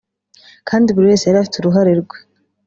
[0.67, 2.17] kandi buri wese yari afite uruhare rwe